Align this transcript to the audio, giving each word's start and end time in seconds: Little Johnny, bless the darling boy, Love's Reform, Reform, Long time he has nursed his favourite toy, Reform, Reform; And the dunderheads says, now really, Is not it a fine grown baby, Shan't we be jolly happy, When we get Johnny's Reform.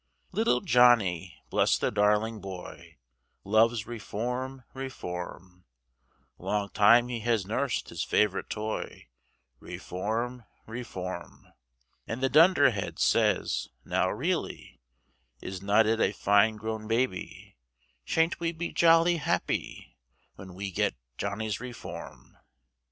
Little 0.31 0.61
Johnny, 0.61 1.43
bless 1.51 1.77
the 1.77 1.91
darling 1.91 2.39
boy, 2.41 2.97
Love's 3.43 3.85
Reform, 3.85 4.63
Reform, 4.73 5.63
Long 6.39 6.69
time 6.69 7.07
he 7.09 7.19
has 7.19 7.45
nursed 7.45 7.89
his 7.89 8.03
favourite 8.03 8.49
toy, 8.49 9.09
Reform, 9.59 10.45
Reform; 10.65 11.45
And 12.07 12.19
the 12.23 12.29
dunderheads 12.29 13.03
says, 13.03 13.69
now 13.85 14.09
really, 14.09 14.81
Is 15.39 15.61
not 15.61 15.85
it 15.85 16.01
a 16.01 16.13
fine 16.13 16.55
grown 16.57 16.87
baby, 16.87 17.57
Shan't 18.03 18.39
we 18.39 18.51
be 18.53 18.71
jolly 18.73 19.17
happy, 19.17 19.97
When 20.33 20.55
we 20.55 20.71
get 20.71 20.95
Johnny's 21.19 21.59
Reform. 21.59 22.37